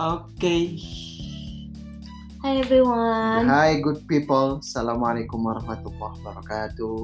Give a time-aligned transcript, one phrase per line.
[0.00, 0.80] Oke.
[2.40, 3.44] Hi everyone.
[3.44, 4.64] Hai good people.
[4.64, 6.98] Assalamualaikum warahmatullahi wabarakatuh.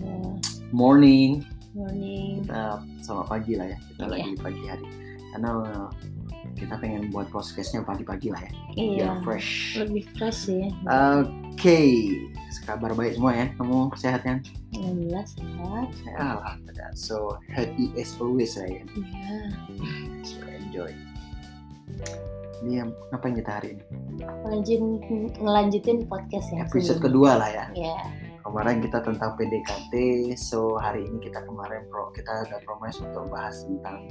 [0.00, 0.16] Ya,
[0.72, 1.44] Morning.
[1.76, 2.40] morning.
[2.40, 3.78] Kita selamat pagi lah ya.
[3.92, 4.12] Kita Iya.
[4.16, 4.86] lagi di pagi hari.
[5.36, 5.88] Karena uh,
[6.56, 8.52] kita pengen buat podcastnya pagi-pagi lah ya.
[8.72, 8.96] Iya.
[8.96, 9.76] Biar fresh.
[9.76, 10.72] Lebih fresh sih.
[10.88, 11.80] Oke.
[12.64, 13.46] Kabar baik semua ya.
[13.60, 14.40] Kamu sehat kan?
[14.72, 15.86] Alhamdulillah sehat.
[16.16, 16.90] Alhamdulillah.
[16.96, 18.82] So happy as always lah ya.
[18.96, 19.36] Iya.
[20.24, 20.96] So enjoy.
[22.64, 23.84] Ini yang ngapain kita hari ini?
[24.42, 24.84] Lanjutin
[25.38, 26.64] ngelanjutin podcast ya.
[26.64, 27.66] Episode kedua lah ya.
[27.74, 27.98] Iya.
[28.46, 29.94] kemarin kita tentang PDKT
[30.38, 34.06] so hari ini kita kemarin pro kita ada promise untuk bahas tentang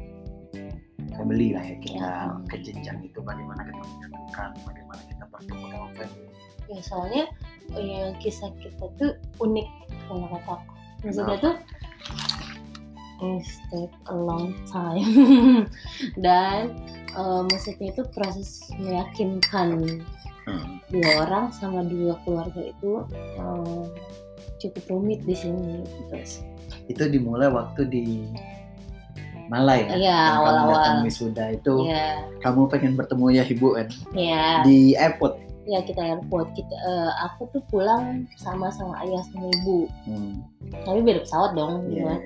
[1.16, 2.36] family lah ya kita Ya.
[2.52, 6.28] ke jenjang itu bagaimana kita menyatukan bagaimana kita bertemu dengan family
[6.68, 7.24] Ya soalnya
[7.80, 9.68] ya, kisah kita tuh unik
[10.12, 10.72] kalau kata aku.
[11.08, 11.56] Maksudnya tuh
[13.24, 15.64] it take a long time
[16.28, 16.76] dan
[17.16, 20.00] eh, maksudnya itu proses meyakinkan
[20.46, 20.78] Hmm.
[20.94, 23.84] dua orang sama dua keluarga itu eh,
[24.58, 26.46] cukup rumit di sini gitu.
[26.86, 28.30] itu dimulai waktu di
[29.46, 30.70] Malai ya kamu awal-awal.
[30.76, 35.98] datang wisuda itu Iya, kamu pengen bertemu ya ibu kan iya, di airport ya kita
[36.00, 36.54] airport.
[36.54, 39.90] Kita, eh, aku tuh pulang sama sama ayah sama ibu.
[40.06, 40.34] hmm.
[40.82, 41.90] Tapi beda pesawat dong, Iya.
[41.92, 42.18] gimana?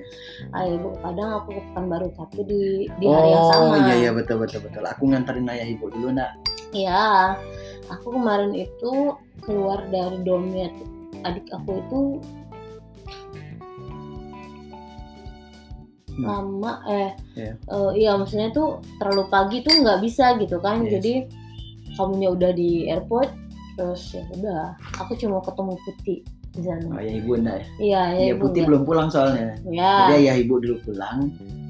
[0.54, 2.62] Ayah ibu kadang aku ke Pekanbaru tapi di
[2.96, 3.64] di hari yang sama.
[3.66, 6.36] oh iya iya betul betul betul aku nganterin ayah ibu dulu nak
[6.70, 7.34] Iya,
[7.88, 8.92] aku kemarin itu
[9.42, 10.70] keluar dari domnya
[11.20, 12.00] adik aku itu
[16.10, 16.26] Hmm.
[16.26, 17.52] lama eh Iya.
[17.56, 20.98] eh, iya maksudnya tuh terlalu pagi tuh nggak bisa gitu kan Yes.
[20.98, 21.12] jadi
[22.00, 23.28] kamunya udah di airport
[23.76, 24.62] terus ya udah
[24.96, 26.18] aku cuma ketemu putih
[26.50, 28.66] di sana ayah ibu enggak ya iya ya Iya ibu putih nggak.
[28.66, 31.18] belum pulang soalnya ya jadi ayah ibu dulu pulang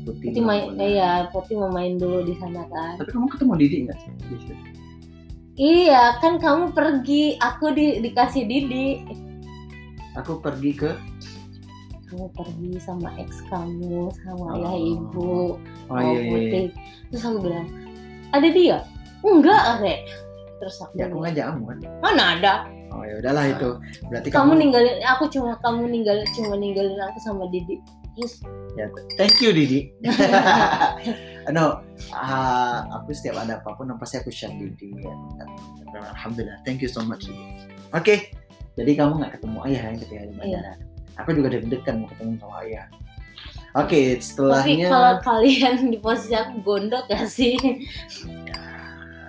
[0.00, 0.80] putih, putih main pulang.
[0.80, 4.12] iya putih mau main dulu di sana kan Tapi kamu ketemu Didi nggak sih?
[5.56, 8.88] iya kan kamu pergi aku di dikasih Didi
[10.16, 10.90] Aku pergi ke
[12.04, 14.56] kamu pergi sama ex kamu sama Oh.
[14.56, 15.54] ayah ibu
[15.86, 16.26] Oh iya, iya, iya.
[16.26, 16.64] putih
[17.06, 17.66] terus aku bilang
[18.30, 18.78] ada dia
[19.25, 20.00] enggak rek
[20.60, 21.78] terus aku Ya aku ngajak kamu kan.
[22.04, 22.54] mana ada
[22.91, 23.70] Oh ya udahlah itu.
[24.10, 27.78] Berarti kamu kamu, ninggalin aku cuma kamu ninggalin cuma ninggalin aku sama Didi
[28.19, 28.42] terus
[28.75, 29.94] ya, thank you Didi.
[31.54, 34.91] no, ah, aku setiap ada apa pun pasti aku share Didi.
[34.98, 35.14] Ya.
[36.19, 37.70] Alhamdulillah, thank you so much Didi.
[37.94, 38.34] Oke,
[38.75, 40.75] jadi kamu nggak ketemu ayah ya ketika di bandara.
[41.22, 42.87] Aku juga deg-degan mau ketemu sama ayah.
[43.78, 47.54] Oke, tapi setelahnya kalau kalian di posisi aku gondok gak sih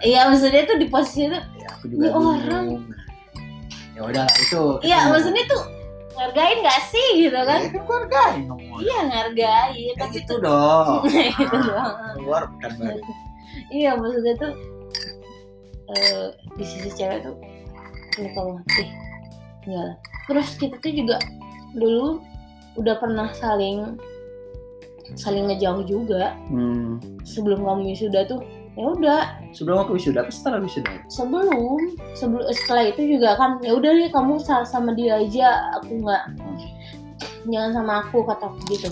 [0.01, 2.65] iya maksudnya tuh di posisi itu ya, aku juga Ini orang.
[2.65, 2.83] bingung.
[3.91, 4.63] Ya udah itu.
[4.81, 5.63] iya maksudnya tuh
[6.11, 8.77] ngargain gak sih gitu kan Ya, yang ngomong.
[8.79, 11.01] iya ngargain tapi tuh dong.
[11.41, 11.93] Ah, doang.
[12.15, 13.01] keluar bukan baru.
[13.69, 14.53] iya maksudnya tuh
[15.89, 16.25] eh,
[16.55, 17.35] di sisi cewek tuh
[18.17, 18.89] ini kalau ih
[19.63, 19.95] enggak lah
[20.25, 21.15] terus kita tuh juga
[21.71, 22.19] dulu
[22.73, 23.95] udah pernah saling
[25.13, 26.99] saling ngejauh juga Hmm.
[27.21, 28.39] sebelum kamu wisuda tuh
[28.71, 29.21] ya udah.
[29.51, 30.91] Sebelum aku wisuda, apa setelah wisuda?
[31.07, 31.79] sebelum
[32.13, 36.23] sebelum setelah itu juga kan ya udah deh kamu sa- sama dia aja aku nggak
[37.45, 38.89] jangan sama aku kata aku gitu.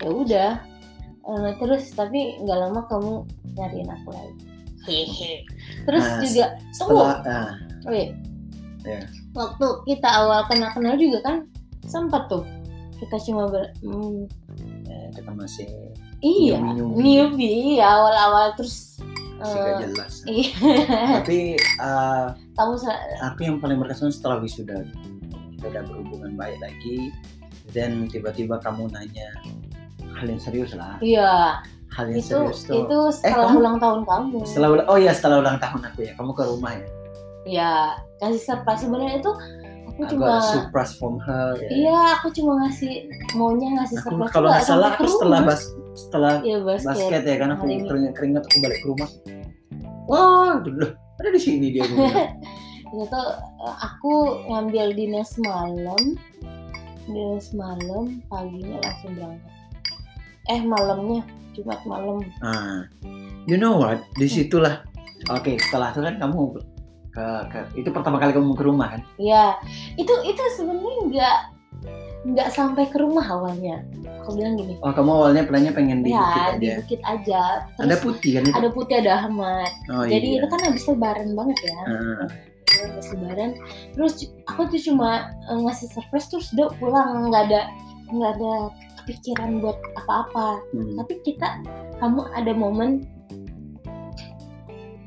[0.00, 0.50] Ya udah.
[1.20, 3.12] Eh, terus tapi nggak lama kamu
[3.54, 4.34] nyariin aku lagi.
[4.80, 5.44] Hehe.
[5.84, 7.50] Terus Nah, juga Setelah, ah,
[7.84, 8.08] oh iya.
[8.80, 9.04] Ya.
[9.30, 11.36] waktu kita awal kenal kenal juga kan
[11.84, 12.42] sempat tuh.
[12.96, 14.24] Kita cuma ber hmm,
[14.88, 15.68] eh, kita masih
[16.20, 16.96] iya Nyubi-nyubi.
[16.98, 19.00] newbie iya awal awal terus
[19.40, 20.12] masih eh, gak jelas.
[20.28, 20.52] iya
[21.16, 21.38] Tapi
[21.76, 24.84] ah, kamu sa- aku yang paling berkesan setelah wisuda,
[25.50, 27.08] kita udah berhubungan baik lagi.
[27.68, 29.30] Dan tiba-tiba kamu nanya
[30.12, 30.98] hal yang serius lah.
[31.00, 32.82] iya Hal yang itu serius tuh.
[32.82, 36.12] itu setelah kamu- ulang tahun kamu Setelah ulang, oh iya setelah ulang tahun aku ya,
[36.14, 36.86] kamu ke rumah ya.
[37.42, 37.72] ya
[38.18, 39.32] kasih surprise sebenarnya itu
[39.86, 41.56] aku Aku cuma surprise from her.
[41.58, 41.68] Ya.
[41.70, 45.60] iya aku cuma ngasih maunya ngasih Aku surprise kalau nggak salah aku setelah bas
[45.92, 49.08] setelah iya basket, basket ya karena aku keringet keringet aku balik ke rumah.
[50.10, 50.90] Wah, loh,
[51.22, 51.86] ada di sini dia.
[52.90, 53.22] itu
[53.62, 56.18] eh, aku ngambil dinas malam
[57.06, 59.54] dinas malam paginya langsung berangkat
[60.50, 61.22] eh malamnya
[61.54, 62.82] Jumat malam Ah,
[63.46, 64.02] you know what?
[64.18, 64.82] Di situlah.
[65.30, 66.58] Oke, setelah itu kan kamu
[67.10, 69.02] ke, ke itu pertama kali kamu ke rumah kan?
[69.18, 69.58] ya
[69.98, 71.38] itu itu sebenarnya nggak
[72.30, 73.82] nggak sampai ke rumah awalnya
[74.30, 74.74] aku bilang gini.
[74.86, 76.74] Oh, kamu awalnya plannya pengen di ya bukit di aja.
[76.78, 77.42] bukit aja.
[77.82, 78.54] Ada terus putih kan itu?
[78.54, 79.72] ada putih ada Ahmad.
[79.90, 80.38] Oh jadi iya.
[80.38, 81.80] itu kan habis lebaran banget ya.
[81.82, 83.50] Iya, habis lebaran.
[83.98, 84.14] Terus
[84.46, 85.10] aku tuh cuma
[85.50, 87.10] eh, ngasih surprise terus udah pulang.
[87.26, 87.60] Nggak ada
[88.14, 88.54] nggak ada
[89.02, 90.62] kepikiran buat apa-apa.
[90.70, 90.94] Hmm.
[91.02, 91.48] tapi kita
[91.98, 93.02] kamu ada momen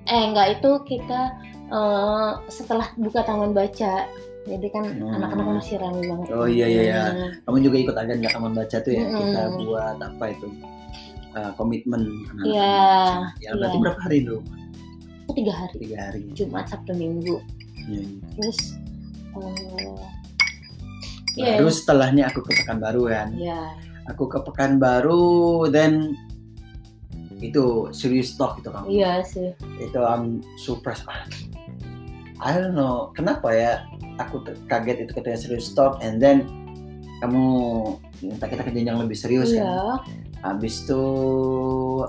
[0.04, 1.31] eh enggak itu kita
[1.72, 4.12] eh, setelah buka taman baca
[4.44, 5.13] jadi kan Hmm.
[5.13, 7.01] anak-anak masih ramai banget Oh, iya, iya, iya.
[7.06, 7.31] Hmm.
[7.44, 9.18] kamu juga ikut agenda taman baca tuh ya Mm-mm.
[9.18, 10.48] kita buat apa itu
[11.34, 13.40] uh, komitmen anak-anak Iya, baca.
[13.40, 13.84] ya berarti iya.
[13.84, 14.42] berapa hari dulu
[15.34, 17.38] tiga hari tiga hari Jumat Sabtu Minggu
[17.84, 18.04] Iya.
[18.36, 18.60] terus
[21.34, 21.57] Iya.
[21.57, 23.74] baru setelahnya aku ke Pekanbaru kan ya
[24.06, 25.25] aku ke Pekanbaru
[25.68, 26.13] then
[27.40, 31.04] itu serius talk itu kamu iya sih itu I'm surprised
[32.38, 33.74] I don't know kenapa ya
[34.21, 36.45] aku kaget itu ketika serius talk and then
[37.24, 37.44] kamu
[38.19, 39.63] minta kita ke jenjang lebih serius kan.
[39.63, 41.04] Iya habis itu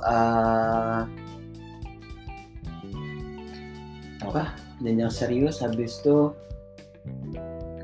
[0.03, 1.01] eh,
[4.27, 4.43] apa
[4.83, 6.35] jenjang serius habis itu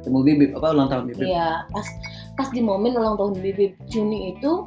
[0.01, 1.27] ketemu bibip apa ulang tahun bibip?
[1.31, 1.87] Iya pas
[2.35, 4.67] pas di momen ulang tahun bibip Juni itu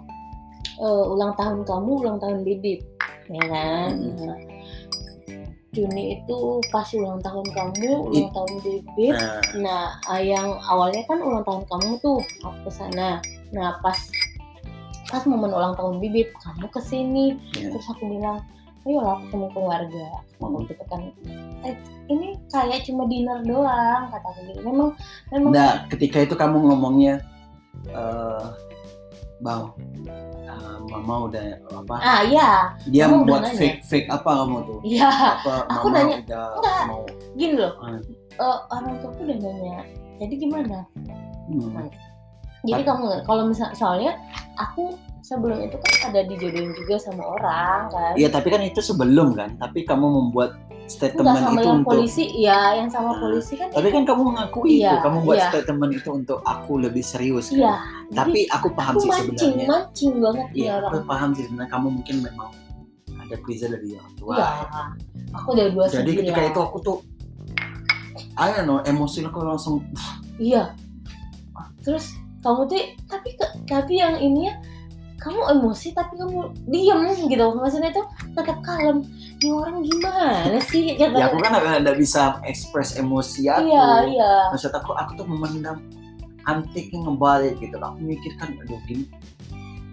[0.80, 2.80] eh, ulang tahun kamu ulang tahun bibip.
[3.28, 3.92] Ya kan?
[3.92, 4.53] Hmm.
[5.74, 6.40] Juni itu
[6.70, 11.66] pas ulang tahun kamu ulang tahun bibip nah Nah, ah, yang awalnya kan ulang tahun
[11.66, 13.18] kamu tuh aku ke sana.
[13.50, 13.98] Nah, pas
[15.10, 17.38] pas momen ulang tahun Bibip, kamu ke sini.
[17.54, 17.70] ya.
[17.70, 18.42] Terus aku bilang,
[18.82, 20.06] "Ayo lah ketemu keluarga."
[20.42, 20.66] Aku Hmm.
[20.66, 21.02] gitu kan.
[21.64, 21.76] Eh,
[22.10, 24.42] ini kayak cuma dinner doang, kata aku.
[24.62, 24.90] Memang
[25.30, 27.22] memang Nah, ketika itu kamu ngomongnya,
[27.88, 28.46] eh
[29.44, 29.64] bang,
[30.48, 31.44] eh, mama udah
[31.76, 31.96] apa?
[32.00, 32.50] Ah, iya.
[32.88, 33.60] Dia kamu udah membuat nanya.
[33.60, 34.80] fake fake apa kamu tuh?
[34.82, 35.10] Iya,
[35.68, 36.82] Aku mama nanya, udah enggak.
[36.88, 37.04] mau?
[37.36, 37.74] gini loh.
[37.84, 38.02] Hmm.
[38.34, 39.78] Eh, orang tuaku udah nanya.
[40.24, 40.78] Jadi gimana?
[41.52, 41.88] Hmm.
[42.64, 44.16] Jadi kamu kalau misal soalnya
[44.56, 48.14] aku sebelum itu kan ada dijodohin juga sama orang kan.
[48.16, 49.60] Iya, tapi kan itu sebelum kan.
[49.60, 51.90] Tapi kamu membuat Enggak statement sama itu yang untuk.
[51.90, 53.68] polisi, iya yang sama Nah, polisi kan.
[53.70, 55.48] Tapi kan kamu mengakui itu, Iya, kamu buat iya.
[55.50, 57.46] statement itu untuk aku lebih serius.
[57.48, 57.58] kan?
[57.58, 57.74] Iya.
[58.14, 59.68] Tapi aku paham aku sih mancing, sebenarnya.
[59.68, 61.06] mancing banget Iya, ya aku orang.
[61.08, 62.50] paham sih sebenarnya kamu mungkin memang
[63.18, 64.34] ada pressure dari orang tua.
[64.36, 64.48] Iya.
[65.34, 66.98] Aku udah dua Jadi ketika itu aku tuh
[68.36, 69.76] I don't know, emosi aku langsung
[70.36, 70.74] Iya.
[71.80, 72.06] Terus
[72.40, 74.52] kamu tuh tapi ke- tapi yang ininya
[75.16, 78.04] kamu emosi tapi kamu diem gitu maksudnya tuh
[78.34, 79.00] tetap kalem
[79.44, 81.52] ini orang gimana sih ya Kata- aku kan
[81.84, 83.68] nggak bisa ekspres emosi aku.
[83.68, 85.84] iya iya Maksud aku aku tuh memendam
[86.44, 87.76] I'm thinking about it gitu.
[87.76, 89.12] Aku mikirkan aduh gim-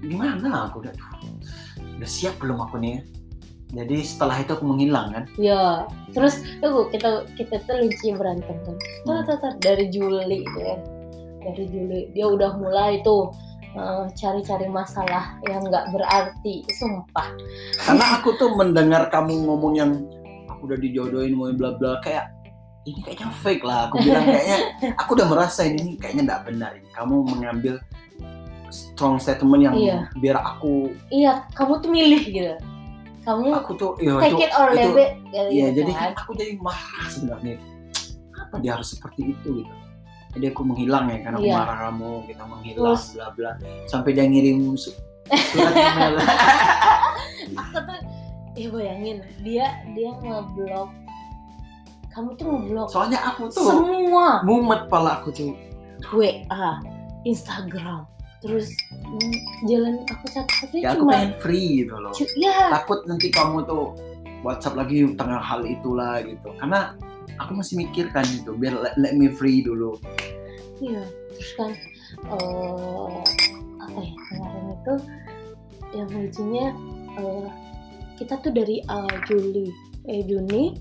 [0.01, 0.95] gimana aku udah
[1.95, 3.03] udah siap belum aku nih ya.
[3.73, 5.25] Jadi setelah itu aku menghilang kan.
[5.35, 8.75] iya terus tunggu kita kita tuh lucu berantem kan
[9.07, 9.59] tuh, Hmm.
[9.59, 10.79] dari Juli kan
[11.41, 13.31] dari Juli dia udah mulai tuh
[13.73, 17.29] eh, cari-cari masalah yang nggak berarti sumpah
[17.81, 19.93] Karena aku tuh mendengar kamu ngomong yang
[20.47, 22.29] aku udah dijodohin mau bla bla kayak
[22.89, 23.93] ini kayaknya fake lah.
[23.93, 24.59] Aku bilang kayaknya
[25.01, 26.71] aku udah merasa ini kayaknya nggak benar.
[26.75, 26.89] ini.
[26.91, 27.77] Kamu mengambil
[28.71, 29.99] strong statement yang Iya.
[30.17, 32.55] biar aku iya kamu tuh milih gitu
[33.27, 36.15] kamu aku tuh ya take itu it or leave it gitu Iya, jadi kan.
[36.15, 37.55] kan aku jadi marah sebenarnya.
[38.41, 39.73] Apa dia harus seperti itu gitu?
[40.31, 41.57] Jadi aku menghilang ya karena aku Iya.
[41.57, 43.51] marah kamu, kita menghilang, Terus- bla bla.
[43.85, 44.95] Sampai dia ngirim su-
[45.27, 46.15] surat email.
[47.61, 47.99] aku tuh
[48.53, 50.91] ya bayangin dia dia ngeblok
[52.11, 55.55] kamu tuh ngeblok Soalnya aku tuh semua mumet pala aku tuh.
[56.11, 56.81] WA
[57.23, 58.09] Instagram
[58.41, 59.35] terus mm,
[59.67, 62.13] jalan aku satu-satunya Ya aku cuma pengen free gitu loh.
[62.35, 63.93] ya Takut nanti kamu tuh
[64.41, 66.49] WhatsApp lagi tengah hal itulah gitu.
[66.57, 66.97] Karena
[67.41, 69.97] aku masih mikirkan itu biar let, let me free dulu.
[70.81, 71.05] iya
[71.37, 71.73] terus kan
[72.29, 73.17] eh
[73.81, 74.95] apa ya kemarin itu
[75.97, 76.67] yang lucunya
[77.17, 77.49] eh,
[78.21, 79.73] kita tuh dari awal Juli
[80.09, 80.77] eh Juni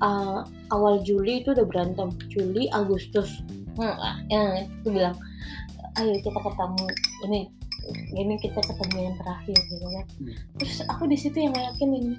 [0.00, 0.40] eh,
[0.72, 3.44] awal Juli itu udah berantem Juli Agustus
[3.76, 3.96] hmm,
[4.32, 5.16] yang itu bilang
[6.00, 6.86] ayo kita ketemu
[7.28, 7.40] ini
[8.10, 10.34] ini kita ketemu yang terakhir gitu kan Hmm.
[10.56, 12.14] terus aku di situ yang yakin ini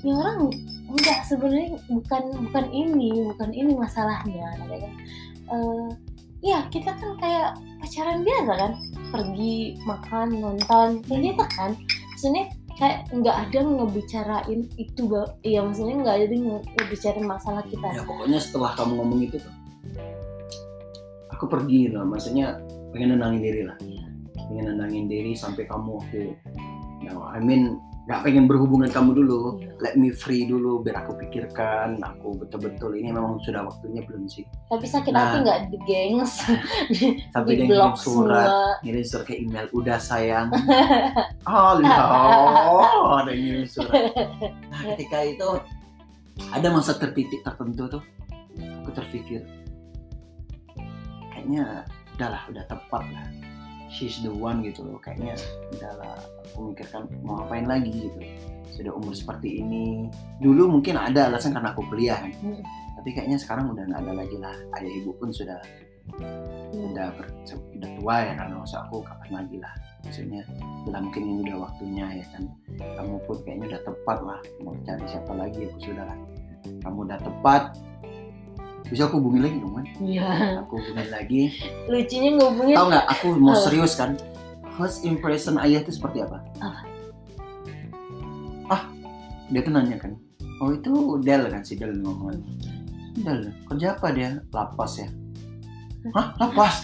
[0.00, 0.50] ini orang
[0.86, 4.92] enggak sebenarnya bukan bukan ini bukan ini masalahnya katanya
[5.48, 5.88] Eh,
[6.44, 8.72] ya kita kan kayak pacaran biasa kan
[9.08, 11.72] pergi makan nonton kayak gitu kan
[12.12, 12.44] maksudnya
[12.76, 15.02] kayak nggak ada ngebicarain itu
[15.40, 19.54] iya maksudnya nggak ada nge- ngebicarain masalah kita Ya pokoknya setelah kamu ngomong itu tuh,
[21.28, 22.04] aku pergi loh.
[22.04, 22.58] Maksudnya
[22.90, 23.76] pengen nenangin diri lah.
[24.48, 26.22] Pengen nenangin diri sampai kamu aku,
[27.04, 27.76] no, I mean
[28.08, 29.60] nggak pengen berhubungan kamu dulu.
[29.60, 29.68] Iya.
[29.84, 32.00] Let me free dulu biar aku pikirkan.
[32.00, 34.48] Aku betul-betul ini memang sudah waktunya belum sih.
[34.72, 35.20] tapi sakit Nah.
[35.28, 36.32] hati nggak di gengs
[37.36, 39.68] Sampai di ngirim blok surat, ngirim surat ke email.
[39.76, 40.48] Udah sayang.
[41.52, 42.00] oh no,
[43.20, 43.92] ada yang ngirim surat.
[44.72, 45.48] Nah ketika itu
[46.48, 48.02] ada masa tertitik tertentu tuh,
[48.80, 49.44] aku terpikir
[51.28, 51.84] kayaknya
[52.16, 53.26] udahlah udah tepat lah
[53.88, 55.00] she's the one gitu loh.
[55.00, 55.34] Kayaknya
[55.74, 56.16] udahlah
[56.52, 58.20] aku mikirkan mau ngapain lagi gitu.
[58.72, 60.06] Sudah umur seperti ini.
[60.38, 62.32] Dulu mungkin ada alasan karena aku kuliah kan.
[62.44, 62.62] Hmm.
[62.98, 64.56] tapi kayaknya sekarang udah nggak ada lagi lah.
[64.74, 65.62] Ayah ibu pun sudah
[66.74, 67.26] udah ber,
[67.78, 68.48] udah tua ya kan.
[68.58, 69.72] Maksud aku kapan lagi lah.
[70.02, 70.42] Maksudnya
[70.90, 72.42] udah mungkin ini udah waktunya ya kan.
[72.98, 74.40] Kamu pun kayaknya udah tepat lah.
[74.66, 76.18] Mau cari siapa lagi aku sudah lah.
[76.82, 77.62] Kamu udah tepat
[78.88, 80.28] bisa aku hubungi lagi dong kan Iya.
[80.60, 81.42] aku hubungi lagi.
[81.86, 83.04] Lucunya ngomongin tahu nggak?
[83.10, 83.62] Aku mau Apa?
[83.62, 84.10] serius kan?
[84.74, 86.38] First impression ayah itu seperti apa?
[86.58, 86.80] Apa?
[88.68, 88.82] ah
[89.48, 90.12] dia tuh nanya kan.
[90.58, 90.90] Oh itu
[91.20, 92.36] Del kan si Del ngomong.
[93.18, 94.40] Del kerja apa dia?
[94.48, 95.08] Lapas ya?
[96.14, 96.30] Hah?
[96.38, 96.80] Lapas?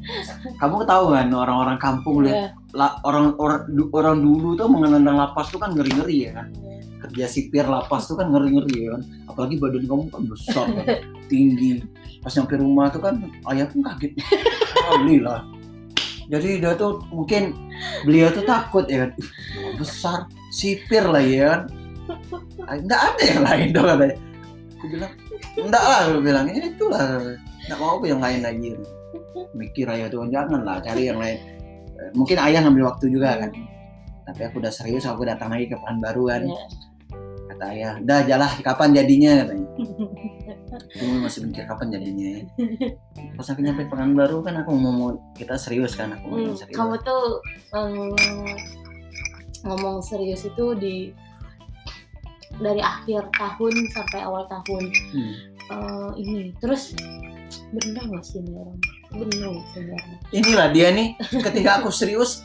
[0.60, 2.88] Kamu tahu kan orang-orang kampung lihat Iya.
[3.02, 3.60] orang orang
[3.92, 6.48] orang dulu tuh mengenal lapas tuh kan ngeri ngeri ya kan
[7.04, 9.02] kerja sipir lapas tuh kan ngeri ngeri ya kan.
[9.28, 10.86] Apalagi badan kamu kan besar kan
[11.30, 11.84] tinggi.
[12.24, 13.14] Pas nyampe rumah tuh kan
[13.52, 14.12] ayah pun kaget.
[14.88, 15.54] Alhamdulillah
[16.28, 17.52] jadi dia tuh mungkin
[18.08, 19.10] beliau tuh takut ya kan.
[19.20, 19.28] "Ih,
[19.76, 20.18] besar
[20.48, 21.60] sipir lah ya kan.
[22.84, 24.16] Nggak ada yang lain dong katanya.
[24.76, 25.12] Aku bilang
[25.56, 26.44] enggak lah aku bilang.
[26.48, 27.04] Ya itulah.
[27.68, 28.68] Nggak mau aku yang lain lagi.
[29.52, 31.38] Mikir ayah tuh jangan lah cari yang lain.
[32.16, 33.50] Mungkin ayah ngambil waktu juga kan.
[34.24, 36.42] Tapi aku udah serius aku datang lagi ke baru kan.
[36.48, 36.64] Iya.
[37.64, 39.32] Kata ayah udah jalah kapan jadinya?
[39.40, 39.66] katanya.
[40.98, 42.30] Tunggu masih mikir kapan jadinya
[43.34, 46.76] pas aku nyampe baru kan aku ngomong kita serius kan aku Hmm, ngomong serius.
[46.76, 47.24] kamu tuh
[47.72, 47.94] em,
[49.64, 50.96] ngomong serius itu di
[52.54, 54.82] dari akhir tahun sampai awal tahun.
[55.14, 55.34] Hmm.
[55.64, 56.94] Eh, ini terus
[57.70, 58.78] bener nggak sih ini orang?
[59.14, 62.42] Bener bener inilah dia nih ketika aku serius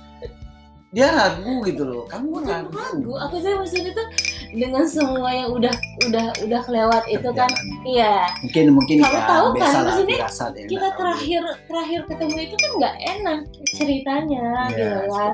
[0.90, 2.06] dia ragu gitu loh.
[2.06, 2.74] Kamu ragu.
[2.74, 3.14] ragu.
[3.26, 4.08] Aku sih maksudnya tuh
[4.50, 5.72] dengan semua yang udah
[6.10, 7.48] udah udah kelewat itu kan
[7.86, 8.26] iya.
[8.42, 10.28] Mungkin mungkin Kamu ya tahu kan, maksudnya ya,
[10.66, 10.98] kita tahu.
[10.98, 13.40] terakhir terakhir ketemu itu kan nggak enak
[13.76, 15.34] ceritanya Iya, gitu kan.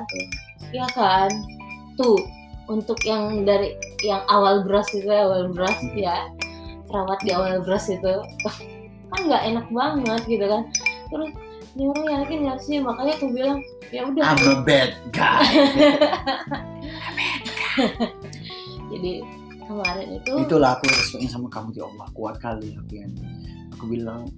[0.72, 1.30] Iya kan?
[1.96, 2.18] Tuh
[2.66, 5.96] untuk yang dari yang awal beras itu ya, awal beras Hmm.
[5.96, 6.16] ya.
[6.86, 8.14] Perawat di awal beras itu
[9.10, 10.62] kan nggak enak banget gitu kan.
[11.08, 11.30] Terus
[11.72, 12.76] ini orang yakin nggak sih?
[12.80, 13.58] Makanya aku bilang
[13.88, 14.22] ya udah.
[14.28, 15.46] I'm a bad guy
[18.92, 19.12] jadi
[19.66, 22.06] kemarin itu itulah aku respeknya sama kamu ya Allah.
[22.14, 23.12] Kuat kali aku yang
[23.74, 24.30] aku bilang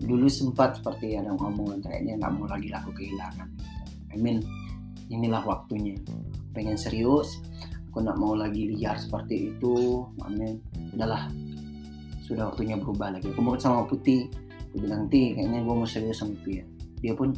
[0.00, 3.48] dulu sempat seperti ada ngomongan kayaknya nggak mau lagi lah aku kehilangan.
[4.14, 4.40] I mean
[5.10, 5.98] inilah waktunya.
[6.54, 7.42] Pengen serius
[7.90, 10.06] aku nggak mau lagi liar seperti itu.
[10.22, 10.62] Amin
[10.94, 11.26] udahlah.
[12.24, 13.28] Sudah waktunya berubah lagi.
[13.34, 14.30] Aku mau sama Putih.
[14.70, 16.62] Aku bilang ti kayaknya gue mau serius sama dia
[17.00, 17.32] dia pun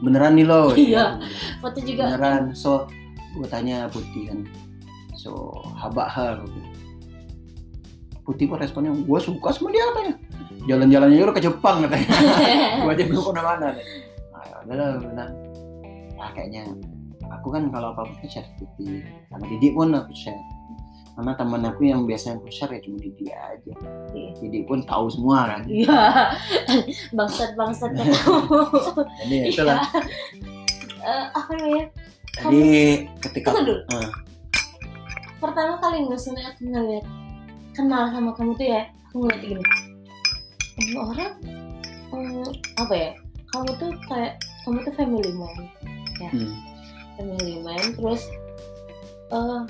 [0.00, 1.20] beneran nih loh Iya.
[1.62, 2.10] foto juga.
[2.16, 2.42] Beneran.
[2.56, 2.90] So
[3.36, 4.40] gue tanya Putih kan
[5.26, 5.50] so
[5.82, 6.38] about her.
[8.22, 10.14] Putih pun responnya gue suka sama dia katanya
[10.66, 12.10] jalan-jalannya juga ke Jepang katanya
[12.82, 15.30] gue aja belum pernah mana nah, gua bilang
[16.18, 16.66] nah kayaknya
[17.30, 20.42] aku kan kalau apa apa share Putih sama Didi pun aku share
[21.14, 23.72] karena teman aku yang biasa aku share ya cuma Didi aja
[24.10, 24.30] Iya.
[24.36, 26.34] Didi pun tahu semua kan Iya,
[27.16, 28.58] bangsat bangsat ketemu.
[29.22, 29.78] jadi itulah
[30.98, 31.86] Eh, apa namanya?
[32.42, 32.66] jadi
[33.22, 33.82] ketika Tunggu dulu.
[33.94, 34.10] Ah.
[35.36, 37.04] Pertama kali maksudnya aku ngeliat
[37.76, 39.64] kenal sama kamu tuh ya, aku ngeliat gini.
[40.76, 41.32] Ini orang
[42.12, 42.48] hmm,
[42.80, 43.10] apa ya?
[43.52, 45.56] Kamu tuh kayak kamu tuh family man,
[46.20, 46.52] hmm,
[47.20, 47.84] family man.
[47.96, 48.22] Terus
[49.32, 49.60] eh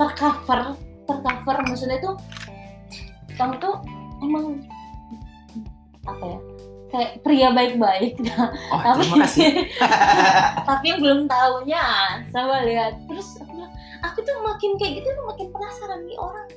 [0.00, 0.72] tercover,
[1.04, 2.16] tercover maksudnya tuh
[3.36, 3.74] kamu tuh
[4.24, 4.64] emang
[6.08, 6.38] apa ya?
[6.86, 8.14] Kayak pria baik-baik.
[8.72, 9.52] oh tapi terima kasih
[10.70, 11.84] tapi yang belum tahunya
[12.32, 13.35] sama lihat terus
[14.46, 16.48] makin kayak gitu tuh makin penasaran nih orang.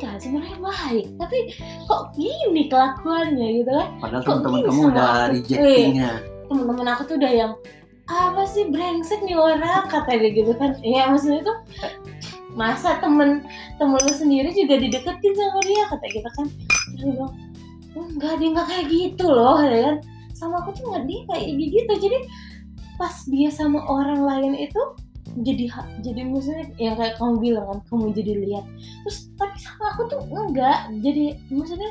[0.00, 1.06] Enggak sebenarnya baik.
[1.20, 1.38] Tapi
[1.84, 3.88] kok gini kelakuannya gitu kan?
[4.00, 6.12] Padahal teman-teman kamu udah rejectingnya.
[6.48, 7.52] Temen-temen aku tuh udah yang
[8.08, 9.84] apa sih brengsek nih orang?
[9.92, 10.72] Katanya gitu kan.
[10.80, 11.58] Ya maksudnya tuh
[12.56, 13.44] masa temen
[13.78, 15.84] temen lu sendiri juga dideketin sama dia?
[15.84, 16.46] Kata gitu kan.
[16.48, 17.34] Terus dia bilang
[17.92, 19.58] enggak dia nggak kayak gitu loh.
[19.60, 19.96] Ya kan.
[20.32, 21.92] Sama aku tuh nggak dia kayak gitu.
[22.08, 22.18] Jadi
[22.96, 24.82] pas dia sama orang lain itu
[25.38, 28.64] jadi ha- jadi maksudnya yang kayak kamu bilang kan kamu jadi lihat.
[29.06, 30.90] Terus tapi sama aku tuh enggak.
[31.02, 31.90] Jadi maksudnya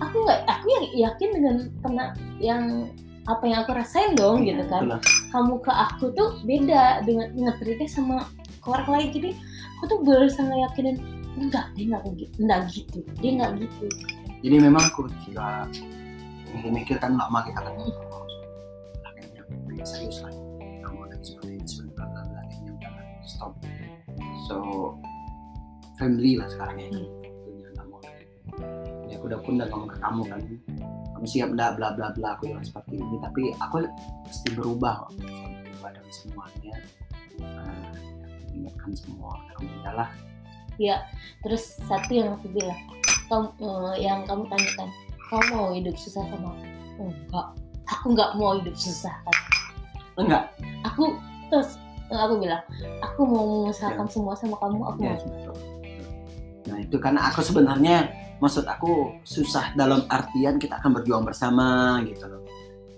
[0.00, 2.62] aku nggak aku yang yakin dengan pernah yang
[3.24, 4.84] apa yang aku rasain dong gitu kan.
[4.84, 5.00] Itulah.
[5.34, 8.28] kamu ke aku tuh beda dengan ngetritnya sama
[8.68, 9.08] orang lain.
[9.10, 9.30] Jadi
[9.78, 11.00] aku tuh berusaha yakinin
[11.34, 13.86] enggak dia nggak gitu enggak gitu dia nggak gitu.
[14.44, 15.66] Jadi memang aku juga
[16.52, 17.74] mikir-mikir kan lama kita kan
[19.84, 20.32] serius lah
[20.80, 21.53] kamu lagi seperti
[23.44, 23.52] stop
[24.48, 24.56] so
[26.00, 26.88] family lah sekarang ya.
[26.90, 27.06] Hmm.
[27.74, 28.00] Nggak mau.
[29.04, 30.40] Jadi aku udah pun udah ngomong ke kamu kan.
[31.14, 32.28] Kamu siap enggak bla bla bla.
[32.36, 33.16] Aku bilang seperti ini.
[33.20, 33.76] Tapi aku
[34.26, 36.74] pasti berubah berubah dari semuanya.
[37.34, 40.08] Ini mengingatkan semua kamu adalah
[41.44, 42.80] terus satu yang aku bilang.
[43.24, 44.88] Kamu eh, yang kamu tanyakan.
[45.32, 47.08] Kamu mau hidup susah sama aku?
[47.08, 47.46] Enggak.
[47.84, 49.36] Aku nggak mau hidup susah kan?
[50.20, 50.44] Enggak.
[50.84, 51.16] Aku
[51.48, 51.80] terus
[52.12, 52.62] eh, aku bilang
[53.00, 55.56] aku mau mengusahakan semua sama kamu aku Ya, mau betul.
[56.64, 57.96] Nah itu karena aku sebenarnya
[58.40, 62.42] maksud aku susah dalam artian kita akan berjuang bersama gitu loh.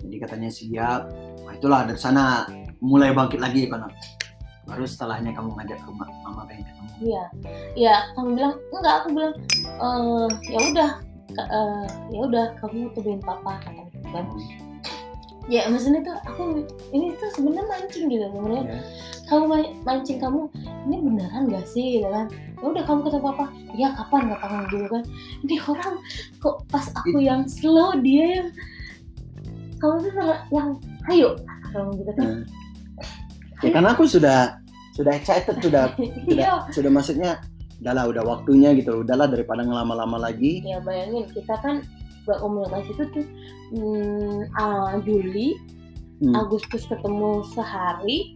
[0.03, 1.01] Jadi katanya siap,
[1.43, 2.47] nah itulah dari sana
[2.79, 3.89] mulai bangkit lagi kan.
[4.67, 6.91] Baru setelahnya kamu ngajak ke rumah mama pengen ketemu.
[6.97, 7.25] Iya,
[7.79, 9.35] ya kamu bilang enggak, aku bilang
[9.67, 10.91] eh ya udah,
[11.39, 14.27] eh, ya udah kamu tungguin papa kata kan.
[15.47, 16.43] Ya maksudnya tuh aku
[16.91, 18.63] ini tuh sebenarnya mancing gitu sebenarnya.
[18.67, 18.81] Ya.
[19.27, 20.41] Kamu ma- mancing kamu
[20.87, 22.27] ini beneran gak sih gitu kan?
[22.59, 25.03] Ya udah kamu ketemu papa, ya kapan kata kamu gitu kan?
[25.47, 25.95] Ini orang
[26.41, 28.49] kok pas aku yang slow dia yang
[29.79, 30.13] kamu tuh
[30.51, 30.69] yang
[31.11, 31.29] ayo
[31.71, 32.27] kamu gitu kan?
[32.27, 32.41] Nah.
[33.63, 34.39] Ya karena aku sudah
[34.93, 35.93] sudah excited sudah
[36.27, 36.27] Iya.
[36.27, 37.31] sudah sudah maksudnya
[37.77, 41.85] udahlah udah waktunya gitu udahlah daripada ngelama-lama lagi ya bayangin kita kan
[42.27, 43.27] berkomunikasi itu tuh
[43.73, 45.57] hmm, ah, Juli
[46.17, 46.33] Hmm.
[46.33, 48.33] Agustus ketemu sehari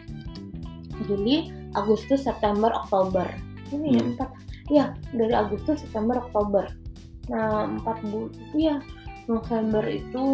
[1.09, 3.25] Juli Agustus September Oktober
[3.73, 4.11] ini ya Hmm.
[4.13, 4.31] empat
[4.69, 4.85] ya
[5.17, 6.69] dari Agustus September Oktober
[7.33, 8.77] nah empat bulan iya
[9.33, 10.25] November itu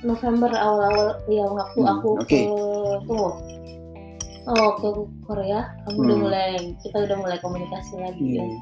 [0.00, 2.24] November awal-awal yang waktu Hmm, aku oke.
[2.24, 2.40] ke
[3.04, 3.28] tunggu
[4.48, 4.88] oh ke
[5.28, 6.24] Korea kamu udah Hmm.
[6.24, 8.56] mulai kita udah mulai komunikasi lagi ya Hmm.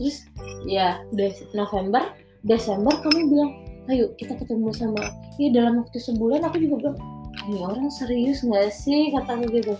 [0.00, 0.16] terus
[0.64, 2.08] ya Des- November
[2.44, 3.52] Desember kamu bilang
[3.86, 5.00] ayo kita ketemu sama
[5.36, 6.98] ya dalam waktu sebulan aku juga bilang
[7.44, 9.74] ini orang serius nggak sih kataku gitu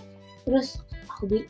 [0.45, 1.49] terus aku bilang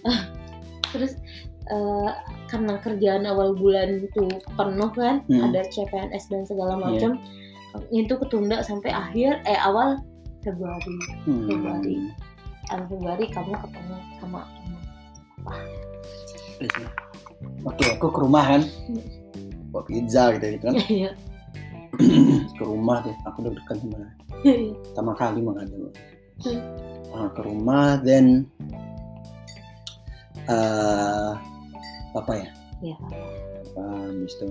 [0.91, 1.19] terus
[1.67, 2.11] eh,
[2.47, 5.43] karena kerjaan awal bulan itu penuh kan Hmm.
[5.45, 6.83] ada CPNS dan segala Iya.
[6.85, 7.13] macam
[7.91, 9.99] itu ketunda sampai akhir eh awal
[10.41, 10.95] Februari
[11.27, 11.47] Hmm.
[11.49, 11.95] Februari.
[12.69, 14.43] awal Februari kamu ketemu sama
[17.65, 18.63] Oke, aku ke rumah kan.
[19.75, 20.75] Bawa pizza gitu gitu kan.
[20.87, 21.11] Iya.
[22.59, 23.17] ke rumah deh.
[23.27, 23.99] Aku udah dekat sama
[24.87, 25.91] pertama kali mengadu.
[26.47, 26.61] Hmm.
[27.11, 28.47] Ah, ke rumah then
[30.47, 31.31] eh
[32.15, 32.49] apa ya?
[32.83, 32.97] Iya.
[33.75, 34.47] Apa habis itu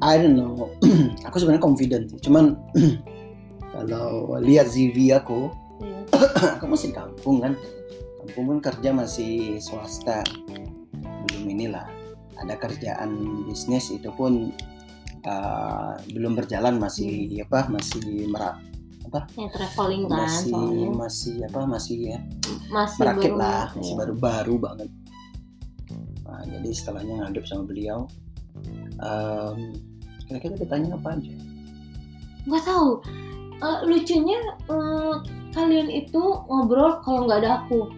[0.00, 0.70] I don't know.
[1.26, 2.20] aku sebenarnya confident sih.
[2.22, 2.54] Cuman
[3.74, 5.50] kalau lihat CV aku,
[5.82, 5.98] Iya.
[6.56, 7.52] aku masih di kampung kan.
[8.24, 10.24] Kampung kan kerja masih swasta.
[11.28, 11.84] Belum inilah.
[12.36, 13.10] Ada kerjaan
[13.48, 14.52] bisnis itu pun
[15.24, 18.56] uh, belum berjalan masih apa masih merak
[19.38, 20.88] ya traveling kan masih soalnya.
[20.92, 22.18] masih apa masih ya
[22.68, 23.98] masih merakit baru- lah masih iya.
[24.02, 24.90] baru-baru banget.
[26.26, 28.10] Nah, jadi setelahnya ngadep sama beliau.
[28.98, 29.72] Um,
[30.26, 31.32] kira-kira ditanya apa aja?
[32.44, 32.90] Nggak tahu.
[33.56, 35.14] Eh, lucunya eh,
[35.54, 37.88] kalian itu ngobrol kalau nggak ada aku.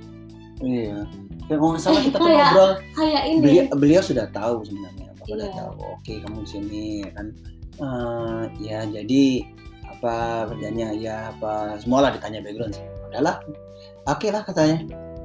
[0.63, 1.03] Iya
[1.49, 2.73] ya, kalau nggak salah Eh, kita tuh kayak ngobrol.
[2.95, 3.41] kayak ini.
[3.41, 5.57] Beliau, beliau sudah tahu sebenarnya Bapak udah Iya.
[5.57, 5.73] tahu.
[5.93, 7.27] Oke kamu di sini ya kan?
[7.79, 9.25] Eh, ya jadi
[9.89, 10.15] apa
[10.49, 10.89] kerjanya?
[10.95, 12.85] Ya apa semualah ditanya background sih.
[13.09, 13.37] Udahlah
[14.07, 14.79] oke lah katanya.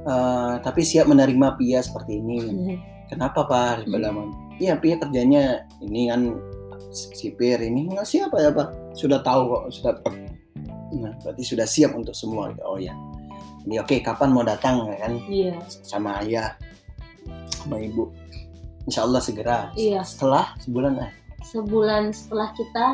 [0.04, 2.38] Eh, tapi siap menerima Pia seperti ini.
[3.12, 3.84] Kenapa pak?
[3.84, 4.32] Hmm.
[4.56, 6.34] iya Pia kerjanya ini kan
[6.92, 7.88] sipir ini.
[7.88, 8.72] Nggak siapa ya pak?
[8.96, 9.92] Sudah tahu kok sudah
[10.94, 12.54] nah, berarti sudah siap untuk semua.
[12.62, 12.94] Oh ya
[13.66, 16.52] oke kapan mau datang ya kan iya sama ayah
[17.54, 18.12] sama ibu
[18.84, 20.04] Insya Allah segera Iya.
[20.04, 21.10] setelah sebulan eh
[21.42, 22.86] sebulan setelah kita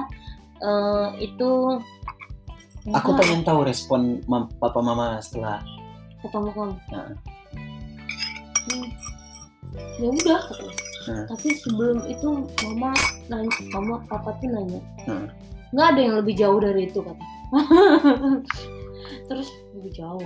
[0.56, 1.50] eh, itu
[2.88, 5.59] aku masa pengen tahu respon mam- papa mama setelah
[6.20, 7.11] ketemu kamu Nah.
[8.61, 8.88] Hmm.
[9.96, 10.42] ya udah.
[11.02, 11.24] Nah.
[11.26, 12.28] tapi sebelum itu
[12.68, 12.92] mama
[13.26, 15.26] nanya mama papa tuh nanya Nah.
[15.70, 17.24] nggak ada yang lebih jauh dari itu kata
[19.28, 20.22] terus lebih jauh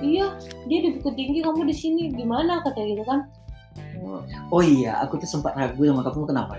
[0.00, 0.26] iya
[0.66, 2.02] dia di Bukit Tinggi kamu di sini.
[2.12, 2.60] Gimana?
[2.64, 3.26] Kata gitu kan.
[4.00, 4.20] Oh,
[4.52, 6.54] oh iya aku tuh sempat ragu sama kamu kenapa?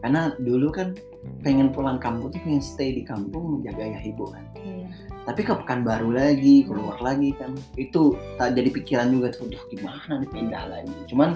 [0.00, 0.94] Karena dulu kan
[1.42, 4.44] pengen pulang kampung tuh pengen stay di kampung menjaga ayah ibu kan.
[4.60, 4.86] Iya.
[5.26, 7.50] tapi ke Pekanbaru lagi keluar lagi kan.
[7.74, 11.34] Itu tak jadi pikiran juga tuh "Duh, gimana nih pindah lagi cuman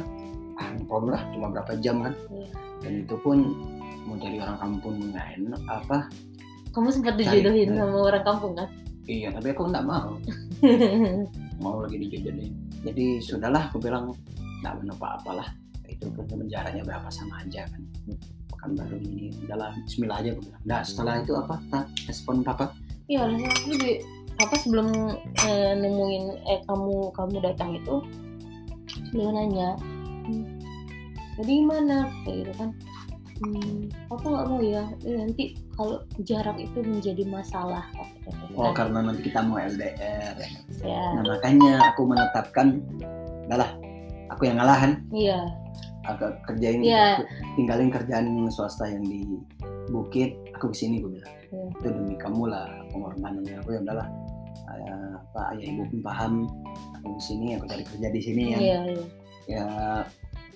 [0.62, 2.14] ah problem lah cuma berapa jam kan.
[2.30, 2.48] Iya.
[2.80, 3.37] dan itu pun
[4.09, 5.98] mau jadi orang kampung nggak enak apa?
[6.70, 8.68] Kamu sempat dijodohin sama orang kampung kan?
[9.11, 10.14] Iya tapi aku nggak mau
[11.60, 14.16] mau lagi dijodohin jadi sudahlah aku bilang
[14.64, 15.48] nggak benar apa-apalah.
[15.88, 17.82] Itu pun penjaranya berapa sama aja kan.
[18.48, 20.62] Pekan baru ini udahlah Bismillah aja aku bilang.
[20.64, 21.54] Nah setelah itu apa?
[21.68, 22.72] Tak respon papa.
[23.10, 23.90] Iya, aku juga
[24.40, 24.88] apa sebelum
[25.44, 27.96] eh, nemuin eh kamu kamu datang itu
[29.12, 29.76] dia nanya,
[30.24, 30.46] "Hmm,
[31.36, 31.96] jadi gimana?
[32.24, 32.70] Kayak gitu kan?
[33.40, 34.84] Hmm, apa nggak mau ya?
[35.04, 35.44] Eh, nanti
[35.80, 37.88] kalau jarak itu menjadi masalah.
[38.52, 40.36] Oh karena nanti kita mau LDR
[40.84, 41.00] ya.
[41.16, 42.84] nah makanya aku menetapkan
[43.48, 43.72] udahlah
[44.28, 45.40] aku yang ngalahan iya.
[46.04, 47.16] Agak kerjain Iya.
[47.16, 47.22] aku
[47.56, 49.24] tinggalin kerjaan swasta yang di
[49.88, 51.32] bukit aku ke sini gue bilang.
[51.48, 51.64] Iya.
[51.80, 54.08] itu demi kamu lah pengorbanannya aku ya udahlah.
[54.70, 56.32] Ayah, apa ayah ibu pun paham.
[57.00, 58.58] Aku di sini aku cari kerja di sini ya.
[58.60, 59.04] Iya iya.
[59.48, 59.66] Ya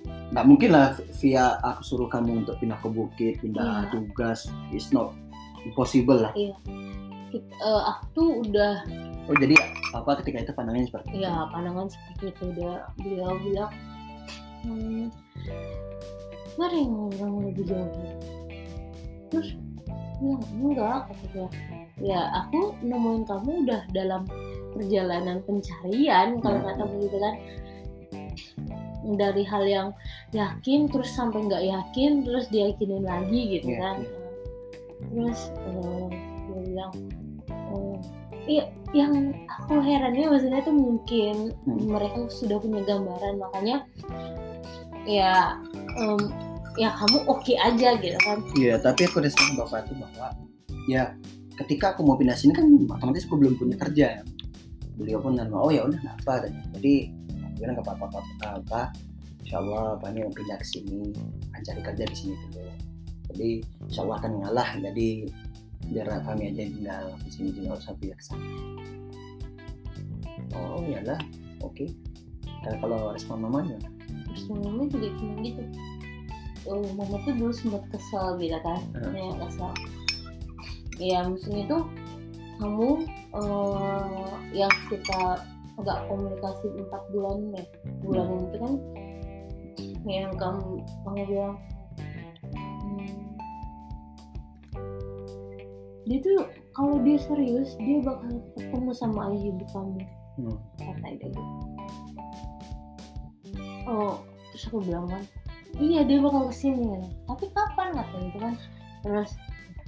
[0.05, 0.87] nggak mungkin lah
[1.17, 3.91] via aku suruh kamu untuk pindah ke bukit pindah Iya.
[3.91, 4.39] tugas.
[4.69, 5.15] It's not
[5.63, 6.33] impossible lah.
[6.35, 8.83] Kit- eh, aku tuh udah
[9.25, 9.57] oh jadi
[9.93, 11.19] apa ketika itu pandangannya seperti itu?
[11.23, 12.43] Ya pandangan seperti itu.
[12.53, 13.71] Udah beliau bilang
[14.63, 15.05] hmm,
[16.55, 17.91] mari ngobrol lebih jauh.
[19.29, 19.49] Terus
[20.19, 21.49] bilang enggak kata dia.
[21.97, 24.27] Ya aku nemuin kamu udah dalam
[24.75, 26.69] perjalanan pencarian kalau Hmm.
[26.69, 27.35] kata begitu kan
[29.05, 29.89] dari hal yang
[30.31, 34.11] yakin terus sampai nggak yakin terus diyakinin lagi gitu Iya, kan iya.
[35.05, 36.07] terus eh,
[36.49, 36.93] dia bilang
[37.49, 37.97] eh,
[38.45, 39.13] iya yang
[39.47, 41.85] aku herannya maksudnya tuh mungkin Hmm.
[41.89, 43.77] mereka sudah punya gambaran makanya
[45.05, 45.61] ya
[45.97, 46.21] em,
[46.77, 50.29] ya kamu oke aja gitu kan Iya, tapi aku respon bapak itu bahwa
[50.89, 51.13] ya
[51.61, 54.27] ketika aku mau pindah sini kan otomatis aku belum punya kerja.
[54.95, 56.51] Beliau pun nanya, oh ya udah nggak apa.
[56.79, 57.11] Jadi
[57.59, 58.83] bilang nggak apa-apa, apa, apa.
[59.45, 61.13] Insya Allah apa mau pindah ke sini,
[61.53, 62.73] cari kerja di sini dulu.
[63.33, 63.49] Jadi
[63.89, 64.71] Insya Allah akan ngalah.
[64.81, 65.09] Jadi
[65.85, 68.47] biar kami aja tinggal di sini juga usah pindah ke sana.
[70.55, 71.21] Oh iyalah,
[71.61, 71.87] oke.
[72.65, 73.95] Dan kalau respon mama gimana?
[74.35, 75.63] terus mama juga cuma gitu
[76.67, 79.15] oh, mama tuh dulu sempat kesel gitu kan Hmm.
[79.15, 79.73] ya kesel
[80.99, 81.85] ya maksudnya tuh
[82.59, 82.91] kamu
[83.35, 85.39] eh, yang kita
[85.81, 87.65] agak komunikasi empat bulan ya.
[88.05, 88.75] Bulan itu kan
[90.05, 91.57] yang kamu kamu bilang.
[92.55, 93.17] Hmm,
[96.05, 96.45] dia tuh
[96.77, 100.03] kalau dia serius dia bakal ketemu sama ayah ibu kamu.
[100.35, 100.59] Hmm.
[100.83, 101.43] kata dia gitu.
[103.87, 104.19] Oh
[104.51, 105.23] terus aku bilang kan
[105.79, 106.85] iya dia bakal ke sini.
[106.91, 107.89] Kan tapi kapan?
[107.95, 108.55] Kata gitu kan
[109.05, 109.31] terus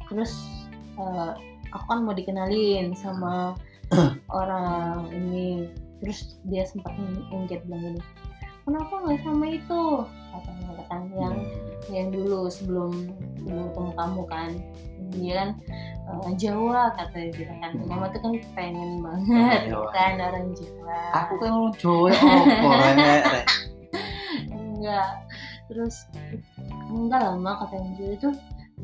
[0.06, 0.32] terus
[0.96, 1.32] eh,
[1.74, 3.58] aku kan mau dikenalin sama
[4.40, 5.68] orang ini.
[6.04, 6.92] Terus dia sempat
[7.32, 8.00] ngungkit bilang gini
[8.66, 9.82] kenapa nggak sama itu?
[10.34, 11.36] Katanya kan yang
[11.88, 14.50] yang dulu sebelum sebelum ketemu kamu kan.
[15.14, 15.50] Dia kan
[16.26, 17.70] eh, Jawa katanya gitu kan.
[17.78, 17.86] Hmm.
[17.86, 19.88] mama tuh kan pengen banget Jawa.
[19.94, 21.00] kan orang Jawa.
[21.14, 22.10] Aku kan orang Jawa,
[24.50, 25.10] enggak.
[25.70, 25.94] Terus
[26.90, 28.30] enggak lama katanya dia itu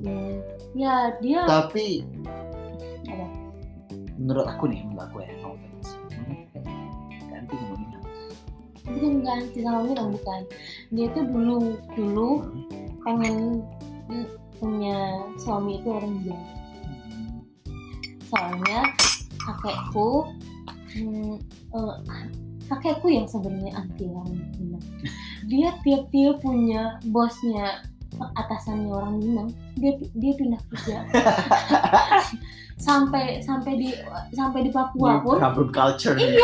[0.02, 0.34] hmm,
[0.78, 2.06] ya dia tapi?
[4.22, 5.90] Menurut aku nih menurut aku ya no offense.
[7.26, 7.98] Ganti ngomongnya
[8.82, 10.40] bukan ganti sama bilang bukan.
[10.94, 11.58] Dia tuh dulu
[11.98, 12.30] dulu
[13.02, 13.66] pengen
[14.06, 14.26] mm,
[14.62, 16.62] punya suami itu orang Jawa
[18.32, 18.80] soalnya
[19.37, 20.24] kakekku
[20.96, 21.37] hmm,
[21.76, 21.96] eh,
[22.72, 24.85] kakekku yang sebenarnya anti orang Minang
[25.52, 27.85] dia tiap-tiap punya bosnya
[28.16, 30.96] atasannya orang Minang dia dia pindah kerja
[32.82, 33.88] sampai sampai di
[34.34, 35.38] sampai di Papua pun.
[35.38, 36.18] kabur culture.
[36.18, 36.42] Iya.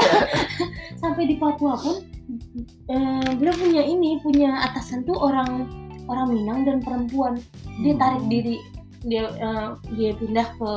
[1.03, 1.99] Sampai di Papua pun
[2.91, 5.67] eh, dia punya ini punya atasan tuh orang
[6.07, 7.43] orang Minang dan perempuan.
[7.83, 8.63] Dia tarik diri
[9.03, 10.73] dia eh, dia pindah ke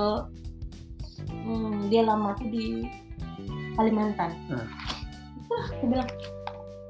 [1.45, 2.89] hmm, dia lama tuh di
[3.77, 4.33] Kalimantan.
[4.49, 4.67] Hmm.
[5.51, 6.09] wah aku bilang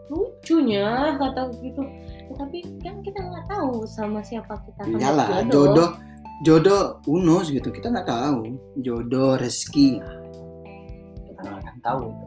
[0.07, 1.83] lucunya kata gitu.
[2.31, 4.87] Tapi kan kita nggak tahu sama siapa kita.
[4.87, 5.91] Iyalah berjodoh.
[5.91, 6.10] jodoh
[6.41, 8.57] jodoh unus gitu kita nggak tahu.
[8.81, 10.01] Jodoh rezeki.
[11.29, 12.25] Kita nggak akan tahu itu.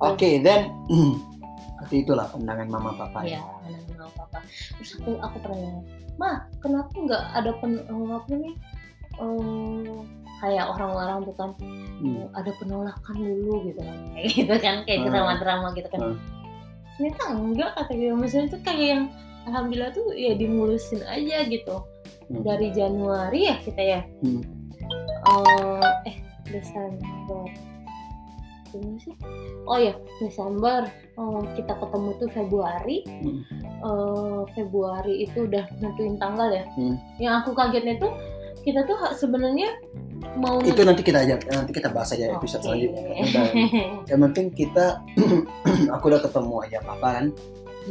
[0.00, 0.72] Oke then
[1.76, 3.24] seperti itulah pandangan mama papa.
[3.24, 4.38] Ya anak kenal papa.
[4.80, 5.82] Terus aku aku pernah nanya
[6.20, 8.54] ma kenapa nggak ada pen eh, apa nih
[10.40, 11.50] kayak orang-orang tuh kan
[12.00, 12.16] Hmm.
[12.16, 13.98] eh, ada penolakan dulu gitu kan.
[14.16, 15.08] Kayak gitu kan kayak Hmm.
[15.12, 16.00] drama-drama gitu kan.
[16.00, 16.18] Hmm.
[16.96, 18.12] ternyata enggak kata dia.
[18.12, 19.02] Maksudnya tuh kayak yang
[19.48, 21.76] alhamdulillah tuh ya dimulusin aja gitu
[22.30, 22.46] Hmm.
[22.46, 24.00] dari Januari ya kita ya?
[24.22, 24.42] Hmm.
[25.26, 26.16] Eh, eh
[26.46, 27.44] Desember.
[28.70, 29.14] Gimana sih?
[29.66, 30.86] Oh ya Desember.
[30.94, 33.02] Eh, kita ketemu tuh Februari.
[33.02, 33.42] Hmm.
[33.58, 36.64] eh, Februari itu udah nentuin tanggal ya?
[36.78, 36.94] Hmm.
[37.18, 38.14] yang aku kagetnya tuh
[38.60, 39.72] kita tuh sebenarnya
[40.36, 42.66] mau itu nanti kita aja nanti kita bahas aja episode Oke.
[42.68, 43.02] selanjutnya.
[43.34, 43.48] Dan
[44.06, 45.00] yang penting kita
[45.96, 47.26] aku udah ketemu aja papa kan?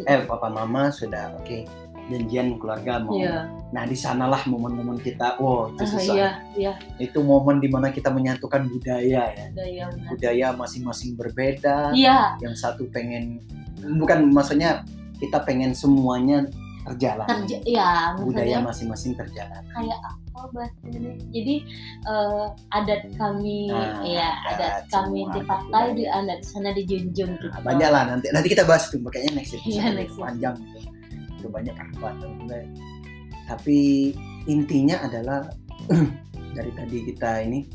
[0.05, 1.65] Eh papa mama sudah oke
[2.09, 6.15] janjian keluarga mau Iya, nah di sanalah momen-momen kita wow itu ah, susah.
[6.17, 9.45] iya, iya, itu momen di mana kita menyatukan budaya ya.
[9.55, 11.93] Yang budaya masing-masing berbeda.
[11.93, 13.39] Iya, yang satu pengen
[14.01, 14.83] bukan maksudnya
[15.21, 16.49] kita pengen semuanya
[16.89, 19.99] terjalan kerja, ya, budaya masing-masing terjalan kayak
[20.33, 21.55] apa bahasa Indonesia jadi
[22.07, 25.97] eh, adat kami Nah, ya adat adat kami di adat partai budaya.
[25.99, 27.51] di adat sana dijunjung gitu.
[27.51, 28.31] Nah, banyak lah nanti.
[28.33, 30.55] Nanti kita bahas itu makanya next episode lebih next panjang
[31.39, 31.47] gitu.
[31.47, 32.63] Udah banyak perdebatan mulai.
[33.47, 34.11] Tapi
[34.45, 35.47] intinya adalah
[36.57, 37.65] dari tadi kita ini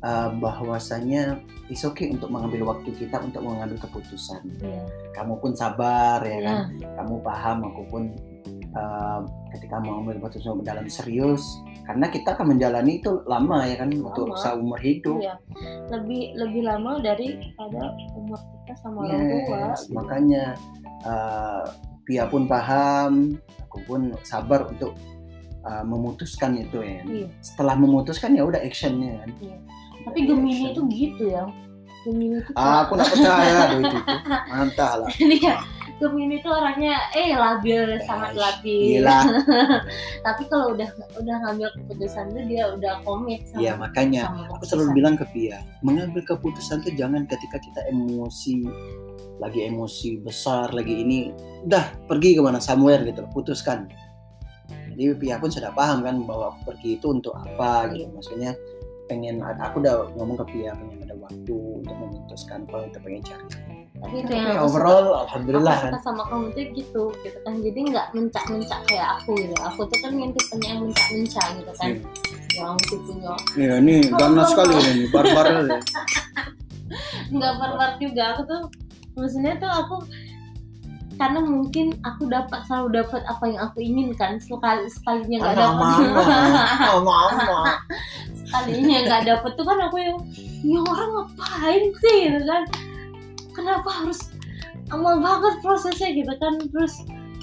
[0.00, 1.38] uh, bahwasanya
[1.68, 4.42] is okay untuk mengambil waktu kita untuk mengambil keputusan.
[4.58, 4.84] Iya.
[5.12, 6.40] Kamu pun sabar ya Iya.
[6.42, 6.56] kan.
[6.98, 8.02] Kamu paham aku pun
[8.74, 9.20] uh,
[9.54, 11.44] ketika mau mengambil keputusan dalam serius
[11.84, 14.40] karena kita akan menjalani itu lama ya kan untuk Lama.
[14.40, 15.20] seumur hidup.
[15.20, 15.36] Iya.
[15.92, 19.92] lebih lebih lama daripada umur kita sama orang tua Yes, gitu.
[19.94, 20.44] makanya
[21.04, 21.64] uh,
[22.04, 24.92] Pia pun paham, aku pun sabar untuk
[25.64, 27.00] uh, memutuskan itu ya.
[27.04, 27.28] Iya.
[27.40, 29.30] Setelah memutuskan ya udah actionnya kan.
[30.04, 31.48] tapi Gemini itu gitu ya
[32.04, 33.98] Gemini itu Ah, aku nggak percaya itu, itu.
[34.52, 35.08] Mantap lah.
[35.40, 35.54] Iya,
[36.02, 38.98] Gemini itu orangnya eh labil sangat labil.
[38.98, 39.20] Gila.
[40.26, 40.90] Tapi kalau udah
[41.22, 45.26] udah ngambil keputusan tuh dia udah komit sama Iya makanya sama aku selalu bilang ke
[45.30, 48.66] Pia, mengambil keputusan tuh jangan ketika kita emosi,
[49.38, 51.30] lagi emosi besar, lagi ini,
[51.62, 53.86] udah pergi ke mana somewhere gitu, putuskan.
[54.94, 58.58] Jadi Pia pun sudah paham kan bahwa aku pergi itu untuk apa gitu, maksudnya
[59.06, 63.83] pengen aku udah ngomong ke Pia pengen ada waktu untuk memutuskan kalau kita pengen cari.
[63.94, 65.92] Tapi itu yang aku overall suka, alhamdulillah aku kan.
[65.94, 67.54] suka sama kamu tuh gitu, gitu kan.
[67.62, 69.54] Jadi nggak mencak-mencak kayak aku gitu.
[69.62, 71.90] Aku tuh kan yang tipenya yang mencak-mencak gitu kan.
[72.54, 75.78] Yang tipenya Iya ini ganas sekali ini barbar ya.
[77.38, 78.22] nggak barbar juga.
[78.34, 78.60] Aku tuh
[79.14, 79.96] maksudnya tuh aku
[81.14, 85.86] karena mungkin aku dapat selalu dapat apa yang aku inginkan sekali sekalinya nggak dapat
[86.90, 87.78] Oh mama.
[88.42, 90.18] sekalinya nggak dapet tuh kan aku yang
[90.66, 92.66] ya orang ngapain sih gitu kan
[93.54, 94.20] kenapa harus
[94.90, 96.94] lama banget prosesnya gitu kan terus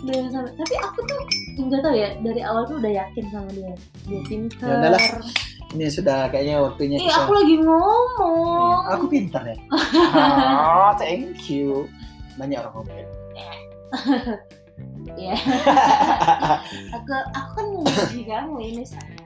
[0.02, 1.20] dan sampai tapi aku tuh
[1.62, 3.74] nggak tahu ya dari awal tuh udah yakin sama dia
[4.06, 4.98] dia pintar Ya
[5.72, 7.16] Ini sudah kayaknya waktunya kita.
[7.16, 9.56] aku lagi ngomong Aku pintar ya.
[10.12, 11.88] Ah, thank you.
[12.36, 13.08] Banyak orang ngomong.
[15.20, 15.36] ya
[16.96, 19.20] aku aku kan memuji kamu ini saya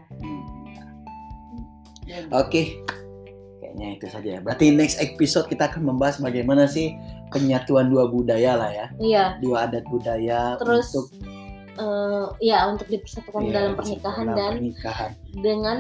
[2.30, 2.78] Oke.
[3.76, 4.40] Kayaknya itu saja ya.
[4.40, 6.96] Berarti next episode kita akan membahas bagaimana sih
[7.28, 8.88] penyatuan dua budaya lah ya.
[9.04, 11.08] iya Dua adat budaya Terus, untuk
[11.76, 15.12] eh, ya untuk dipersatukan iya, dalam pernikahan dalam dan pernikahan.
[15.44, 15.78] dengan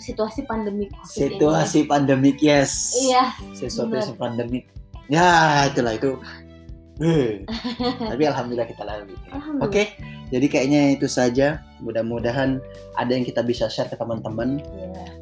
[0.00, 1.20] situasi pandemi COVID ini.
[1.36, 2.96] Situasi pandemik, yes.
[2.96, 4.64] Iya, Situasi pandemik.
[5.12, 6.16] Ya, itulah itu.
[6.96, 7.44] Eh,
[8.12, 9.12] Tapi alhamdulillah kita lalui.
[9.60, 9.92] Oke,
[10.32, 11.60] jadi kayaknya itu saja.
[11.84, 12.56] Mudah-mudahan
[12.96, 14.64] ada yang kita bisa share ke teman-teman.
[14.64, 15.21] Iya.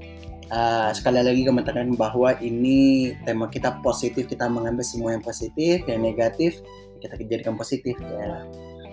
[0.51, 6.03] Uh, sekali lagi katakan bahwa ini tema kita positif, kita mengambil semua yang positif, yang
[6.03, 6.59] negatif
[7.01, 8.45] kita jadikan positif ya.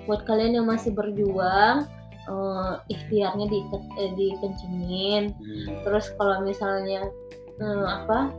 [0.08, 1.84] Buat kalian yang masih berjuang,
[2.28, 3.60] eh, ikhtiarnya di,
[4.00, 5.24] eh, dikencengin.
[5.36, 5.67] Hmm.
[5.84, 7.12] Terus kalau misalnya
[7.60, 8.32] eh, apa?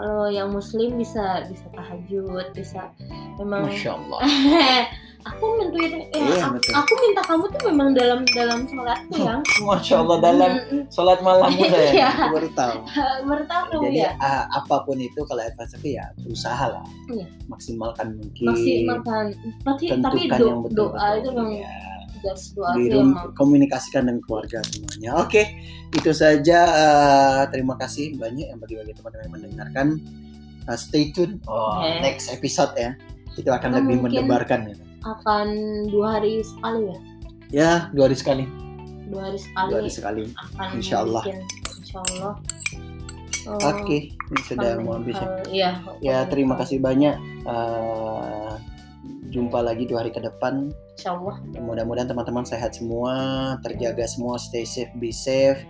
[0.00, 2.90] Kalau yang muslim bisa bisa tahajud, bisa
[3.38, 4.20] memang Masya Allah.
[5.22, 6.72] aku nentuin eh, Iya, aku, betul.
[6.74, 10.52] aku minta kamu tuh memang dalam dalam sholatku yang Masya Allah dalam
[10.88, 12.10] sholat malammu saya Iya.
[12.28, 12.76] baru tahu.
[12.88, 17.26] mm, bertahu Jadi ya uh, apa pun itu kalau aku ya berusaha lah, Iya.
[17.46, 18.44] maksimalkan mungkin.
[18.48, 19.24] maksimalkan
[19.62, 21.72] tapi tapi do- yang betul, doa itu memang Ya.
[22.52, 25.16] doa di emang komunikasikan dengan keluarga semuanya.
[25.18, 25.56] Oke,
[25.90, 26.58] itu saja.
[26.68, 29.86] eh, terima kasih banyak yang bagi-bagi teman-teman yang mendengarkan.
[30.62, 31.40] Eh, stay tune.
[31.44, 32.00] Oh, Yes.
[32.00, 32.92] next episode ya.
[33.32, 34.76] Itu akan Atau lebih mungkin- mendebarkan ya.
[35.02, 35.46] Akan
[35.88, 36.98] dua hari sekali ya
[37.50, 38.44] Ya, dua hari sekali.
[39.06, 40.22] dua hari sekali Dua hari sekali.
[40.30, 41.22] akan Insya Allah.
[41.24, 41.38] bikin
[41.78, 42.34] insya Allah
[43.40, 45.28] Oh, Oke, ini sudah mau habis ya.
[45.48, 47.16] iya Ya, terima kasih banyak.
[47.42, 48.52] Eh,
[49.30, 50.68] jumpa lagi dua hari ke depan.
[50.92, 53.16] insya Allah Mudah-mudahan teman-teman sehat semua,
[53.60, 55.64] terjaga semua, stay safe, be safe.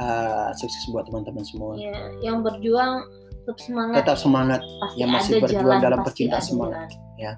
[0.00, 1.76] Eh, sukses buat teman-teman semua.
[1.76, 3.04] ya yang berjuang
[3.38, 4.60] tetap semangat Tetap semangat.
[4.64, 6.88] pasti yang masih berjuang jalan, dalam percintaan semangat.
[7.14, 7.36] jalan.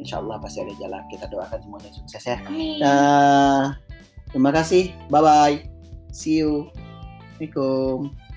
[0.00, 1.02] Insya Allah pasti ada jalan.
[1.12, 2.40] Kita doakan semuanya sukses ya.
[2.48, 2.80] Amin.
[2.80, 3.76] Nah,
[4.32, 4.96] terima kasih.
[5.12, 5.56] Bye bye.
[6.10, 6.72] See you.
[7.36, 8.29] Assalamualaikum.